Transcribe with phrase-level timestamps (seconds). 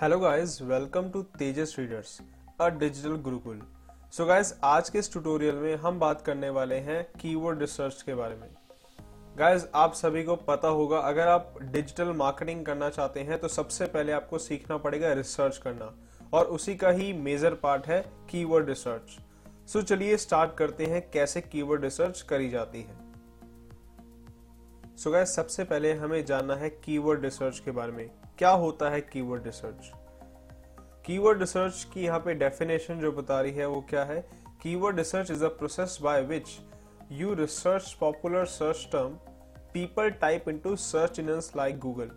[0.00, 2.16] Hello guys welcome to Tejas readers
[2.60, 3.60] a digital gurukul
[4.12, 8.14] so guys आज के इस tutorial में हम बात करने वाले हैं कीवर्ड रिसर्च के
[8.14, 8.48] बारे में।
[9.38, 13.86] गाइस आप सभी को पता होगा, अगर आप डिजिटल मार्केटिंग करना चाहते हैं तो सबसे
[13.86, 15.92] पहले आपको सीखना पड़ेगा रिसर्च करना।
[16.32, 19.18] और उसी का ही मेजर पार्ट है कीवर्ड रिसर्च
[19.72, 22.98] सो चलिए स्टार्ट करते हैं, कैसे कीवर्ड रिसर्च करी जाती है।
[24.96, 28.08] सो so गाइस सबसे पहले हमें जानना है कीवर्ड रिसर्च के बारे में।
[28.40, 29.90] क्या होता है कीवर्ड रिसर्च
[31.06, 34.20] कीवर्ड रिसर्च की यहाँ पे डेफिनेशन जो बता रही है, वो क्या है?
[34.62, 36.48] Keyword research is a process by which
[37.12, 39.18] you research popular search term
[39.74, 42.10] people type into search engines like Google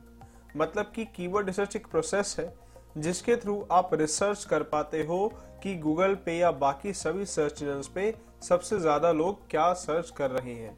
[0.58, 2.54] मतलब कि कीवर्ड रिसर्च एक प्रोसेस है,
[2.98, 5.27] जिसके थ्रू आप रिसर्च कर पाते हो
[5.63, 8.13] कि गूगल पे या बाकी सभी सर्च इंजन्स पे
[8.49, 10.77] सबसे ज़्यादा लोग क्या सर्च कर रहे हैं।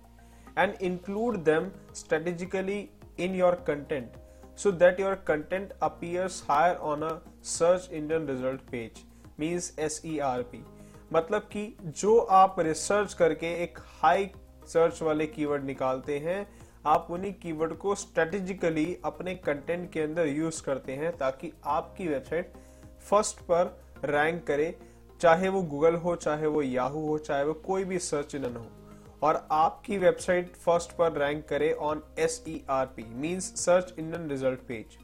[0.57, 2.87] And include them strategically
[3.19, 4.24] in your content
[4.55, 9.03] so that your content appears higher on a search engine result page,
[9.39, 10.55] means SERP
[11.13, 14.29] मतलब कि जो आप रिसर्च करके एक हाई
[14.67, 16.47] सर्च वाले कीवर्ड निकालते हैं,
[16.87, 22.53] आप उन्हीं कीवर्ड को स्ट्रेटेजिकली अपने कंटेंट के अंदर यूज़ करते हैं ताकि आपकी वेबसाइट
[23.09, 24.77] फ़र्स्ट पर रैंक करे,
[25.21, 28.67] चाहे वो गूगल हो, चाहे वो याहू हो, चाहे वो कोई भी सर्च इंजन हो।
[29.23, 34.27] और आपकी वेबसाइट फ़र्स्ट पर रैंक करे on S E R P means search engine
[34.29, 34.97] result page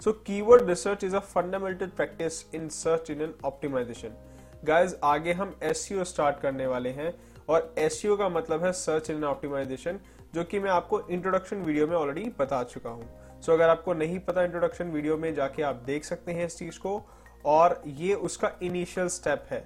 [0.00, 4.16] so keyword research is a fundamental practice in search engine optimization
[4.64, 7.12] guys आगे हम एस स्टार्ट e करने वाले हैं
[7.48, 10.00] और एस e का मतलब है सर्च इंजन ऑप्टिमाइजेशन
[10.34, 13.94] जो कि मैं आपको इंट्रोडक्शन वीडियो में ऑलरेडी बता चुका हूँ। सो so, अगर आपको
[13.94, 17.00] नहीं पता इंट्रोडक्शन वीडियो में जाके आप देख सकते हैं इस चीज़ को
[17.44, 19.60] और ये उसका इनिशियल स्टेप है।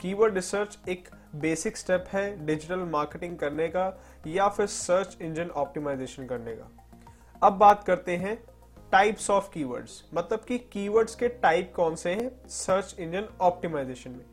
[0.00, 3.86] कीवर्ड रिसर्च एक बेसिक स्टेप है डिजिटल मार्केटिंग करने का
[4.26, 6.70] या फिर सर्च इंजन ऑप्टिमाइजेशन करने का।
[7.42, 8.36] अब बात करते हैं
[8.92, 14.24] टाइप्स ऑफ़ कीवर्ड्स मतलब कि कीवर्ड्स के टाइप कौन से हैं सर्च इंजन ऑप्टिमाइजेशन में।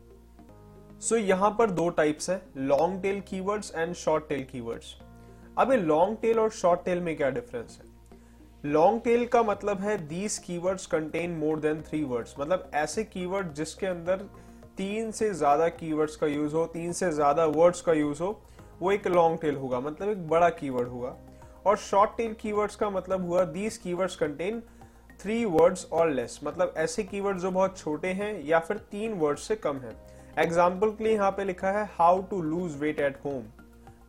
[1.00, 4.96] सो so, यहाँ पर दो टाइप्स है long tail keywords and short tail keywords
[5.58, 7.86] अब ये लॉन्ग टेल और शॉर्ट टेल में क्या डिफरेंस है?
[8.64, 13.52] लॉन्ग टेल का मतलब है these keywords contain more than three words मतलब ऐसे कीवर्ड
[13.52, 14.28] जिसके अंदर
[14.78, 18.40] तीन से ज़्यादा कीवर्ड्स का यूज़ हो, तीन से ज़्यादा वर्ड्स का यूज़ हो,
[18.80, 21.16] वो एक लॉन्ग टेल होगा मतलब एक बड़ा कीवर्ड होगा।
[21.66, 24.62] और शॉर्ट टेल कीवर्ड्स का मतलब हुआ these keywords contain
[25.20, 29.38] three words और लेस मतलब ऐसे कीवर्ड जो बहुत छोटे हैं या फिर तीन वर्ड
[29.38, 29.96] से कम है।
[30.38, 33.42] एग्ज़ाम्पल के लिए यहाँ पे लिखा है how to lose weight at home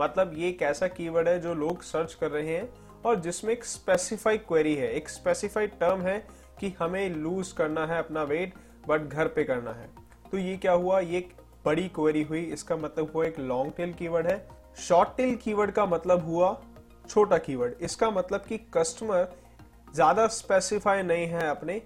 [0.01, 2.69] मतलब ये एक ऐसा कीवर्ड है जो लोग सर्च कर रहे हैं
[3.05, 6.17] और जिसमें एक स्पेसिफाइड क्वेरी है। एक स्पेसिफाइड टर्म है
[6.59, 8.53] कि हमें लूज करना है अपना वेट
[8.87, 9.89] बट घर पे करना है।
[10.31, 10.99] तो ये क्या हुआ?
[10.99, 11.33] ये एक
[11.65, 14.47] बड़ी क्वेरी हुई। इसका मतलब हुआ एक लॉन्ग टेल कीवर्ड है।
[14.79, 16.57] शॉर्ट टेल कीवर्ड का मतलब हुआ
[17.09, 19.27] छोटा कीवर्ड इसका मतलब कि कस्टमर
[19.95, 21.79] ज़्यादा स्पेसिफाई नहीं है अपने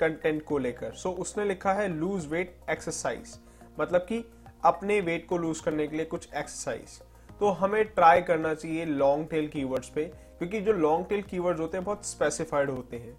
[0.00, 3.38] कंटेंट को लेकर। सो so, उसने लिखा है लूज वेट एक्सरसाइज
[3.80, 4.24] मतलब कि
[4.64, 7.00] अपने वेट को लूज करने के लिए कुछ एक्सरसाइज
[7.40, 10.04] तो हमें ट्राई करना चाहिए लॉन्ग टेल कीवर्ड्स पे
[10.38, 13.16] क्योंकि जो लॉन्ग टेल कीवर्ड्स होते हैं बहुत स्पेसिफाइड होते हैं।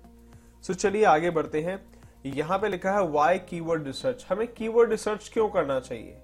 [0.63, 1.77] सो so, चलिए आगे बढ़ते हैं।
[2.25, 6.17] यहाँ पे लिखा है वाई कीवर्ड रिसर्च हमें कीवर्ड रिसर्च क्यों करना चाहिए?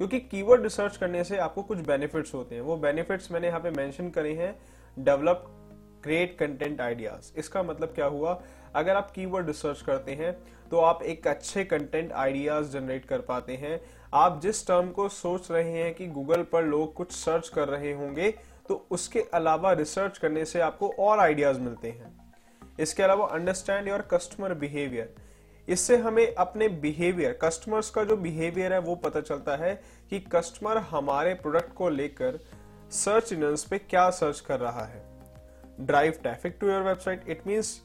[0.00, 3.70] क्योंकि कीवर्ड रिसर्च करने से आपको कुछ बेनिफिट्स होते हैं। वो बेनिफिट्स मैंने यहाँ पे
[3.70, 4.54] मेंशन करे हैं
[4.98, 5.44] डेवलप
[6.04, 8.40] क्रिएट कंटेंट आइडियाज़ इसका मतलब क्या हुआ?
[8.74, 10.32] अगर आप कीवर्ड रिसर्च करते हैं
[10.70, 13.80] तो आप एक अच्छे कंटेंट आइडियाज़ जनरेट कर पाते हैं।
[14.14, 17.92] आप जिस टर्म को सोच रहे हैं कि गूगल पर लोग कुछ सर्च कर रहे
[17.92, 18.30] होंगे
[18.68, 22.16] तो उसके अलावा रिसर्च करने से आपको और आइडियाज़ मिलते हैं।
[22.78, 25.14] इसके अलावा अंडरस्टैंड योर कस्टमर बिहेवियर
[25.68, 29.74] इससे हमें अपने बिहेवियर कस्टमर्स का जो बिहेवियर है, वो पता चलता है
[30.10, 32.38] कि कस्टमर हमारे प्रोडक्ट को लेकर
[32.92, 35.02] सर्च इंजन पे क्या सर्च कर रहा है।
[35.80, 37.80] Drive traffic to your website it means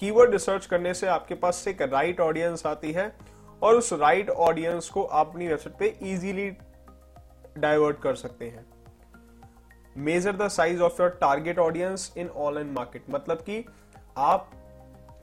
[0.00, 3.12] keyword research करने से आपके पास एक राइट ऑडियंस आती है
[3.62, 6.50] और उस राइट ऑडियंस को आप अपनी वेबसाइट पे इजीली
[7.58, 8.66] डाइवर्ट कर सकते हैं।
[9.96, 13.64] Measure the size of your target audience in online market मतलब कि
[14.18, 14.50] आप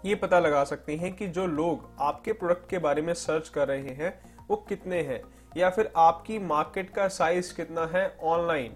[0.06, 3.68] ये पता लगा सकते हैं कि जो लोग आपके प्रोडक्ट के बारे में सर्च कर
[3.68, 4.14] रहे हैं,
[4.50, 5.22] वो कितने हैं?
[5.58, 8.76] या फिर आपकी मार्केट का साइज़ कितना है ऑनलाइन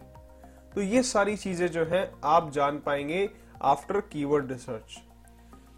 [0.75, 3.29] तो ये सारी चीज़ें जो हैं, आप जान पाएँगे
[3.63, 4.97] आफ्टर कीवर्ड रिसर्च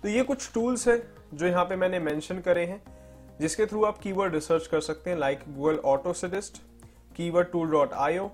[0.03, 1.01] तो ये कुछ टूल्स हैं
[1.33, 2.81] जो यहाँ पे मैंने मेंशन करे हैं,
[3.41, 6.61] जिसके थ्रू आप कीवर्ड रिसर्च कर सकते हैं like Google auto suggest
[7.15, 8.29] keyword tool dot IO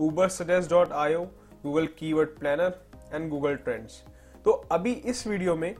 [0.00, 1.24] Uber suggest dot IO
[1.62, 2.80] Google keyword planner
[3.12, 4.02] and Google trends
[4.44, 5.74] तो अभी इस वीडियो में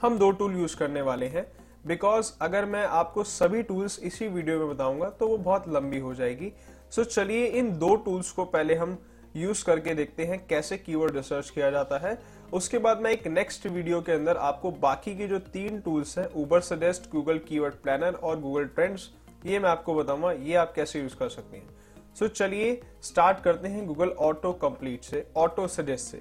[0.00, 1.44] हम दो टूल यूज़ करने वाले हैं
[1.86, 6.14] बिकॉज़ अगर मैं आपको सभी टूल्स इसी वीडियो में बताऊँगा तो वो बहुत लंबी हो
[6.14, 6.52] जाएगी।
[6.90, 8.96] सो so, चलिए इन दो टूल्स को पहले हम
[9.36, 12.18] यूज़ करके देखते हैं कैसे कीवर्ड रिसर्च किया जाता है।
[12.52, 16.28] उसके बाद मैं एक नेक्स्ट वीडियो के अंदर आपको बाकी के जो तीन टूल्स हैं
[16.34, 19.08] Uber suggest Google keyword planner और गूगल ट्रेंड्स
[19.46, 21.68] ये मैं आपको बताऊँगा ये आप कैसे यूज़ कर सकते हैं।
[22.14, 26.20] सो so, चलिए स्टार्ट करते हैं गूगल ऑटो कंप्लीट से ऑटो सजेस्ट से।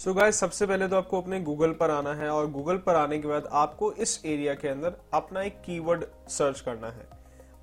[0.00, 2.94] सो so गाइस सबसे पहले तो आपको अपने गूगल पर आना है और गूगल पर
[2.96, 7.04] आने के बाद आपको इस एरिया के अंदर अपना एक कीवर्ड सर्च करना है।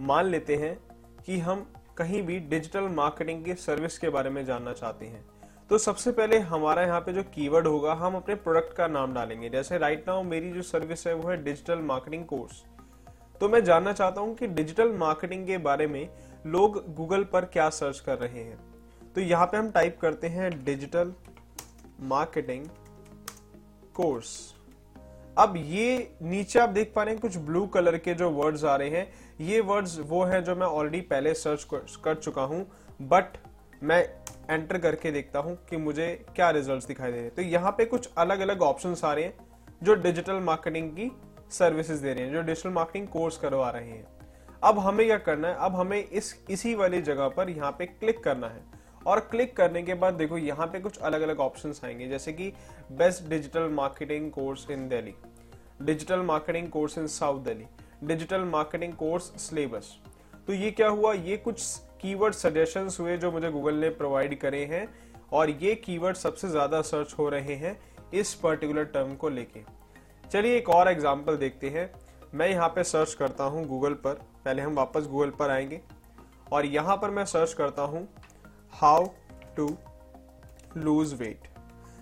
[0.01, 0.73] मान लेते हैं
[1.25, 1.65] कि हम
[1.97, 5.23] कहीं भी डिजिटल मार्केटिंग की सर्विस के बारे में जानना चाहते हैं।
[5.69, 9.49] तो सबसे पहले हमारा यहाँ पे जो कीवर्ड होगा, हम अपने प्रोडक्ट का नाम डालेंगे।
[9.49, 12.63] जैसे राइट नाउ मेरी जो सर्विस है, वो है डिजिटल मार्केटिंग कोर्स
[13.41, 16.07] तो मैं जानना चाहता हूँ कि डिजिटल मार्केटिंग के बारे में
[16.47, 18.59] लोग गूगल पर क्या सर्च कर रहे हैं।
[19.15, 21.13] तो यहाँ पे हम टाइप करते हैं डिजिटल
[22.01, 22.65] मार्केटिंग
[23.95, 24.35] कोर्स
[25.37, 28.75] अब ये नीचे आप देख पा रहे हैं कुछ ब्लू कलर के जो वर्ड्स आ
[28.75, 29.07] रहे हैं,
[29.41, 31.67] ये वर्ड्स वो हैं जो मैं ऑलरेडी पहले सर्च
[32.03, 32.65] कर चुका हूँ
[33.01, 33.37] बट
[33.83, 34.01] मैं
[34.49, 37.85] एंटर करके देखता हूँ कि मुझे क्या रिजल्ट्स दिखाई दे रहे हैं। तो यहाँ पे
[37.85, 39.33] कुछ अलग अलग ऑप्शन आ रहे हैं
[39.83, 41.11] जो डिजिटल मार्केटिंग की
[41.51, 44.05] सर्विसेज़ दे रहे हैं, जो डिजिटल मार्केटिंग कोर्स करवा रहे हैं।
[44.63, 45.55] अब हमें क्या करना है?
[45.55, 48.61] अब हमें इस, इसी वाली जगह पर यहाँ पे क्लिक करना है।
[49.07, 52.51] और क्लिक करने के बाद देखो, यहाँ पे कुछ अलग अलग ऑप्शन आएँगे, जैसे कि
[52.91, 55.13] best digital marketing course in Delhi
[55.81, 57.65] digital marketing course in south Delhi
[58.03, 59.95] digital marketing course syllabus
[60.47, 61.13] तो ये क्या हुआ?
[61.13, 61.61] ये कुछ
[62.01, 64.87] कीवर्ड सजेशंस हुए जो मुझे गूगल ने प्रोवाइड करे हैं
[65.33, 67.77] और ये कीवर्ड सबसे ज़्यादा सर्च हो रहे हैं
[68.13, 69.61] इस पर्टिकुलर टर्म को लेके।
[70.23, 71.89] चलिए एक और एग्जांपल देखते हैं।
[72.33, 74.13] मैं यहाँ पे सर्च करता हूँ गूगल पर।
[74.45, 75.81] पहले हम वापस गूगल पर आएँगे
[76.51, 78.07] और यहाँ पर मैं सर्च करता हूँ
[78.73, 79.05] हाउ
[79.57, 79.67] टू
[80.77, 81.47] लूज वेट।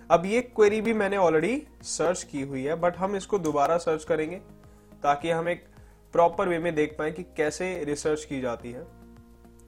[0.09, 4.03] अब ये क्वेरी भी मैंने ऑलरेडी सर्च की हुई है बट हम इसको दोबारा सर्च
[4.03, 4.38] करेंगे
[5.03, 5.63] ताकि हम एक
[6.13, 8.83] प्रॉपर वे में देख पाए कि कैसे रिसर्च की जाती है।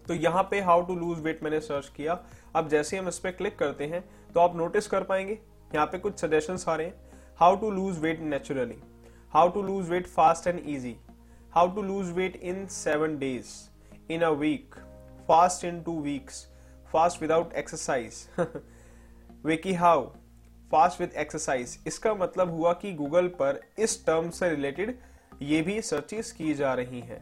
[0.08, 2.20] तो यहाँ पे हाउ टू लूज वेट मैंने सर्च किया।
[2.56, 4.04] अब जैसे हम इस पर क्लिक करते हैं
[4.34, 5.40] तो आप नोटिस कर पाएँगे,
[5.76, 6.94] यहाँ पे कुछ सजेशन आ रहे हैं।
[7.40, 8.78] How to lose weight naturally
[9.34, 10.96] how to lose weight fast and easy
[11.54, 14.76] how to lose weight in seven days in a week
[15.28, 16.48] fast in two weeks
[16.94, 18.28] fast without exercise
[19.46, 20.06] वेकी how
[20.72, 24.98] fast with exercise इसका मतलब हुआ कि Google पर इस term से related
[25.42, 27.20] ये भी सर्चेस की जा रही हैं।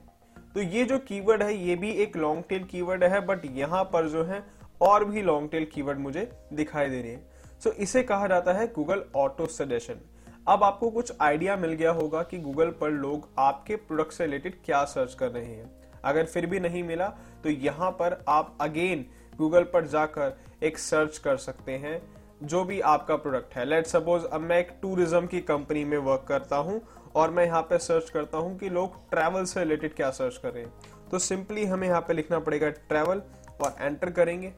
[0.56, 4.10] तो ये जो कीवर्ड है ये भी एक लॉन्ग टेल कीवर्ड है बट यहाँ पर
[4.10, 4.44] जो है
[4.82, 8.54] और भी लॉन्ग टेल कीवर्ड मुझे दिखाई दे रहे हैं। सो so, इसे कहा जाता
[8.54, 10.00] है गूगल ऑटो सजेशन
[10.48, 14.56] अब आपको कुछ आइडिया मिल गया होगा कि गूगल पर लोग आपके प्रोडक्ट से रिलेटेड
[14.66, 15.70] क्या सर्च कर रहे हैं।
[16.04, 17.08] अगर फिर भी नहीं मिला
[17.44, 19.06] तो यहाँ पर आप अगेन
[19.38, 22.02] गूगल पर जाकर एक सर्च कर सकते हैं,
[22.44, 26.26] जो भी आपका प्रोडक्ट है। लेट सपोज़ अब मैं एक टूरिज़्म की कंपनी में वर्क
[26.28, 26.82] करता हूँ
[27.16, 30.54] और मैं यहाँ पे सर्च करता हूँ कि लोग ट्रैवल से रिलेटेड क्या सर्च कर
[30.54, 33.22] रहे हैं। तो सिंपली हमें यहाँ पे लिखना पड़ेगा ट्रैवल
[33.62, 34.54] और एंटर करेंगे।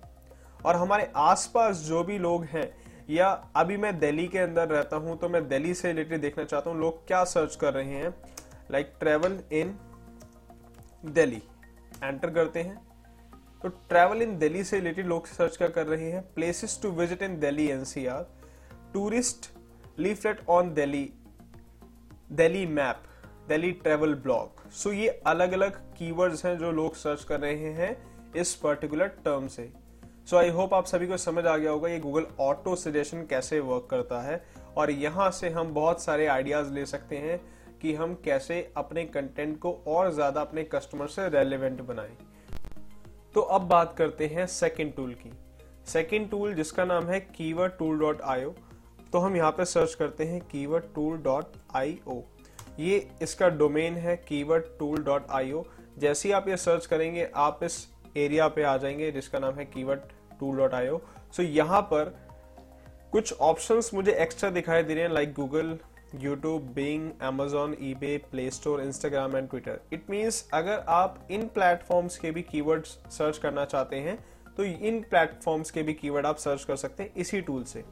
[0.66, 2.70] और हमारे आसपास जो भी लोग हैं,
[3.10, 6.70] या अभी मैं दिल्ली के अंदर रहता हूँ तो मैं दिल्ली से रिलेटेड देखना चाहता
[6.70, 8.14] हूँ, लोग क्या सर्च कर रहे हैं।
[8.72, 9.78] Like travel in
[11.06, 11.42] Delhi.
[12.04, 12.87] Enter करते हैं।
[13.64, 16.22] तो ट्रैवल इन दिल्ली से रिलेटेड लोग सर्च क्या कर रहे हैं?
[16.34, 18.28] Places to visit in Delhi NCR
[18.94, 19.50] tourist
[20.00, 21.10] leaflet on Delhi
[22.32, 23.04] Delhi map
[23.48, 27.96] Delhi travel blog so ये अलग अलग कीवर्ड्स हैं जो लोग सर्च कर रहे हैं
[28.36, 29.72] इस पर्टिकुलर टर्म से।
[30.28, 33.60] सो आई होप आप सभी को समझ आ गया होगा ये गूगल ऑटो सजेशन कैसे
[33.60, 34.42] वर्क करता है।
[34.78, 37.40] और यहाँ से हम बहुत सारे आइडियाज़ ले सकते हैं
[37.82, 42.18] कि हम कैसे अपने कंटेंट को और ज़्यादा अपने कस्टमर से रेलिवेंट बनाएँ।
[43.38, 45.32] तो अब बात करते हैं सेकेंड टूल की।
[45.86, 48.56] सेकेंड टूल जिसका नाम है कीवर्ड टूल डॉट आयो
[49.12, 52.22] तो हम यहाँ पे सर्च करते हैं keyword tool dot I O
[52.80, 55.64] ये इसका डोमेन है keyword tool dot I O
[55.98, 59.66] जैसे ही आप ये सर्च करेंगे, आप इस एरिया पे आ जाएँगे जिसका नाम है
[59.66, 60.00] keyword
[60.40, 61.00] tool dot I O
[61.38, 62.18] so यहाँ पर
[63.12, 65.80] कुछ ऑप्शंस मुझे एक्स्ट्रा दिखाई दे रहे हैं like Google
[66.16, 72.18] YouTube Bing Amazon eBay play store Instagram and Twitter it means अगर आप इन प्लेटफॉर्म्स
[72.18, 74.18] के भी कीवर्ड्स सर्च करना चाहते हैं
[74.58, 77.84] तो इन प्लेटफॉर्म्स के भी कीवर्ड आप सर्च कर सकते हैं इसी टूल से।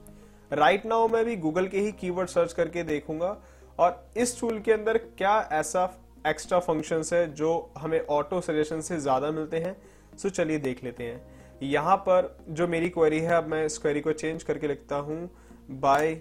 [0.51, 3.37] राइट right नाउ मैं भी गूगल के ही कीवर्ड सर्च करके देखूँगा
[3.79, 5.83] और इस टूल के अंदर क्या ऐसा
[6.27, 9.75] एक्स्ट्रा फ़ंक्शन है जो हमें ऑटो सजेशन से ज़्यादा मिलते हैं?
[10.17, 14.01] सो चलिए देख लेते हैं। यहाँ पर जो मेरी क्वेरी है, अब मैं इस क्वेरी
[14.01, 15.29] को चेंज करके लिखता हूँ।
[15.71, 16.15] Buy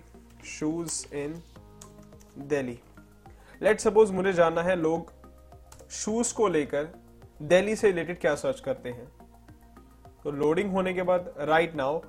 [0.48, 1.42] shoes in
[2.38, 2.78] Delhi.
[3.60, 5.12] Let suppose मुझे जानना है लोग
[5.92, 6.88] शूज़ को लेकर
[7.42, 9.06] दिल्ली से रिलेटेड क्या सर्च करते हैं।
[10.24, 12.00] तो लोडिंग होने के बाद राइट नाउ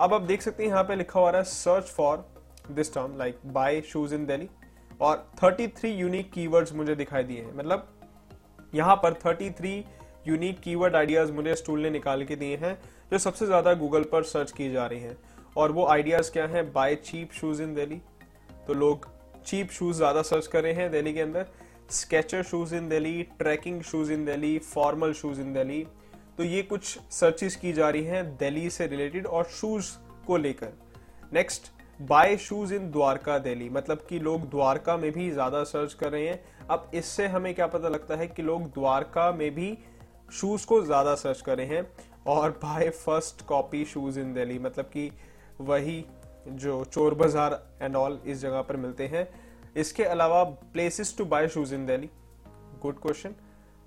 [0.00, 2.24] अब आप देख सकते हैं यहाँ पे लिखा हुआ है search for
[2.70, 4.48] this term like buy shoes in Delhi
[5.00, 7.88] और 33 यूनिक कीवर्ड्स मुझे दिखाई दिए हैं। मतलब
[8.74, 9.82] यहाँ पर 33
[10.26, 12.78] यूनिक कीवर्ड आइडियाज़ मुझे इस टूल ने निकाल के दिए हैं,
[13.12, 15.16] जो सबसे ज़्यादा गूगल पर सर्च की जा रही हैं।
[15.56, 16.72] और वो आइडियाज़ क्या हैं?
[16.72, 18.00] Buy cheap shoes in Delhi
[18.66, 19.08] तो लोग
[19.46, 21.46] चीप शूज़ ज़्यादा सर्च कर हैं दिल्ली के अंदर।
[21.90, 25.84] Skecher shoes in Delhi, trekking shoes in Delhi, formal shoes in Delhi.
[26.38, 29.90] तो ये कुछ सर्चेस की जा रही हैं दिल्ली से रिलेटेड और शूज़
[30.26, 30.72] को लेकर।
[31.32, 31.70] Next
[32.02, 33.68] buy shoes in Dwarka Delhi.
[33.70, 37.66] मतलब कि लोग द्वारका में भी ज़्यादा सर्च कर रहे हैं। अब इससे हमें क्या
[37.66, 39.76] पता लगता है कि लोग द्वारका में भी
[40.32, 41.86] शूज़ को ज़्यादा सर्च कर रहे हैं।
[42.26, 44.58] और buy first copy shoes in Delhi.
[44.58, 45.10] मतलब कि
[45.60, 46.04] वही
[46.48, 49.28] जो चोर बाज़ार एंड ऑल इस जगह पर मिलते हैं।
[49.76, 52.10] इसके अलावा places to buy shoes in Delhi
[52.82, 53.34] good question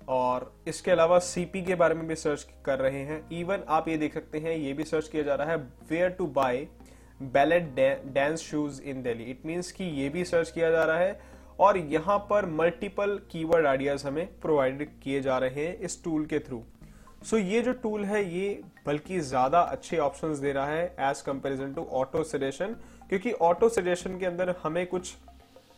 [0.08, 3.96] और इसके अलावा सीपी के बारे में भी सर्च कर रहे हैं। इवन आप ये
[3.96, 5.56] देख सकते हैं, ये भी सर्च किया जा रहा है
[5.90, 6.66] where to buy
[7.22, 7.74] ballet
[8.14, 11.20] dance shoes in Delhi it means कि ये भी सर्च किया जा रहा है।
[11.60, 16.38] और यहाँ पर मल्टीपल कीवर्ड आइडियाज़ हमें प्रोवाइड किए जा रहे हैं इस टूल के
[16.38, 16.62] थ्रू
[17.22, 21.20] सो so, ये जो टूल है ये बल्कि ज़्यादा अच्छे ऑप्शंस दे रहा है as
[21.20, 22.76] comparison to auto suggestion
[23.08, 25.14] क्योंकि ऑटो सजेशन के अंदर हमें कुछ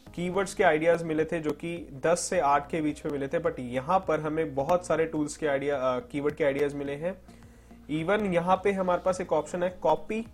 [0.06, 1.72] कीवर्ड्स के आइडियाज़ मिले थे जो कि
[2.06, 5.36] 10 से 8 के बीच में मिले थे बट यहाँ पर हमें बहुत सारे टूल्स
[5.36, 7.16] के आइडिया कीवर्ड के आइडियाज़ मिले हैं।
[7.90, 10.24] इवन यहाँ पे हमारे पास एक ऑप्शन है कॉपी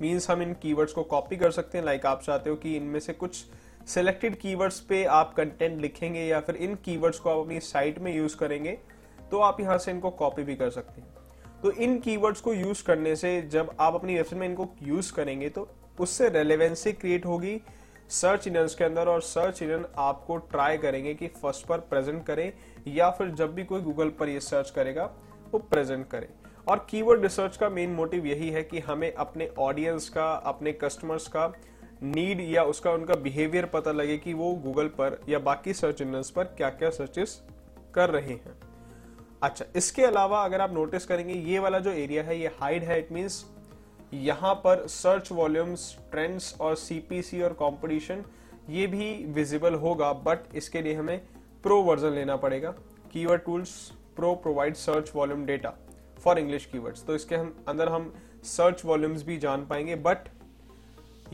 [0.00, 2.76] मीन्स हम इन कीवर्ड्स को कॉपी कर सकते हैं लाइक like आप चाहते हो कि
[2.76, 3.44] इनमें से कुछ
[3.86, 8.14] सिलेक्टेड कीवर्ड्स पे आप कंटेंट लिखेंगे या फिर इन कीवर्ड्स को आप अपनी साइट में
[8.16, 8.78] यूज़ करेंगे।
[9.34, 11.08] तो आप यहाँ से इनको कॉपी भी कर सकते हैं।
[11.62, 15.48] तो इन कीवर्ड्स को यूज़ करने से जब आप अपनी वेबसाइट में इनको यूज़ करेंगे
[15.48, 15.66] तो
[16.00, 17.60] उससे रेलेवेंसी क्रिएट होगी।
[18.10, 22.52] सर्च इंजन के अंदर और सर्च इंजन आपको ट्राई करेंगे कि फ़र्स्ट पर प्रेजेंट करें,
[22.86, 25.04] या फिर जब भी कोई गूगल पर ये सर्च करेगा,
[25.52, 26.28] वो प्रेजेंट करे।
[26.68, 31.26] और कीवर्ड रिसर्च का मेन मोटिव यही है कि हमें अपने ऑडियंस का, अपने कस्टमर्स
[31.28, 31.46] का
[32.02, 36.22] नीड या उसका उनका बिहेवियर पता लगे कि वो गूगल पर या बाकी सर्च इंजन
[36.36, 37.40] पर क्या क्या सर्चेस
[37.94, 38.73] कर रहे हैं।
[39.44, 42.98] अच्छा इसके अलावा अगर आप नोटिस करेंगे, ये वाला जो एरिया है, ये हाइड है
[42.98, 43.44] इट मीन्स
[44.14, 48.24] यहाँ पर सर्च वॉल्यूम्स ट्रेंड्स और सीपीसी और कंपटीशन
[48.70, 51.18] ये भी विजिबल होगा बट इसके लिए हमें
[51.64, 52.70] प्रो वर्जन लेना पड़ेगा।
[53.12, 53.70] Keyword tools
[54.16, 55.74] pro provide search volume data
[56.18, 58.12] for English keywords तो इसके हम, अंदर हम
[58.46, 60.28] सर्च वॉल्यूम्स भी जान पाएँगे बट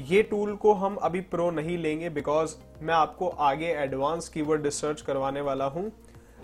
[0.08, 5.00] ये टूल को हम अभी प्रो नहीं लेंगे बिकॉज़ मैं आपको आगे एडवांस कीवर्ड रिसर्च
[5.02, 5.90] करवाने वाला हूँ।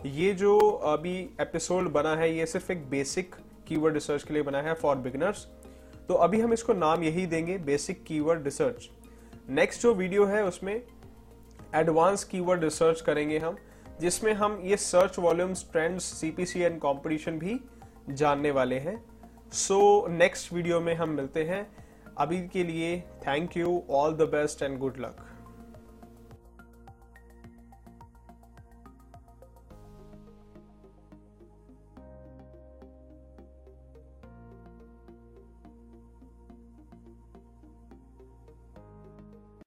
[0.04, 3.34] ये जो अभी एपिसोड बना है, ये सिर्फ़ एक बेसिक
[3.68, 5.46] कीवर्ड रिसर्च के लिए बना है फॉर बिगनर्स
[6.08, 8.88] तो अभी हम इसको नाम यही देंगे बेसिक कीवर्ड रिसर्च
[9.50, 10.82] नेक्स्ट जो वीडियो है, उसमें
[11.74, 13.56] एडवांस कीवर्ड रिसर्च करेंगे हम,
[14.00, 17.60] जिसमें हम ये search volumes trends CPC and competition भी
[18.10, 19.02] जानने वाले हैं।
[19.52, 21.66] सो नेक्स्ट वीडियो में हम मिलते हैं।
[22.18, 25.25] अभी के लिए thank you all the best and good luck